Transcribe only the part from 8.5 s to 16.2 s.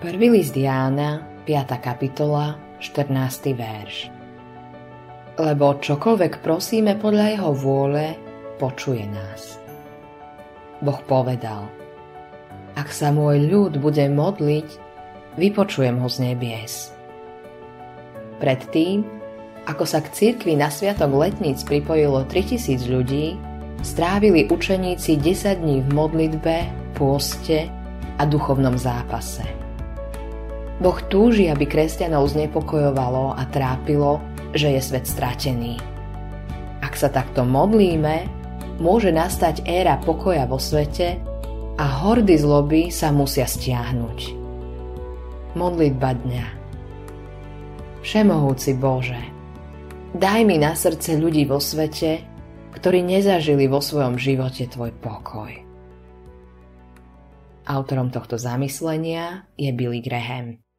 počuje nás. Boh povedal, ak sa môj ľud bude modliť, vypočujem ho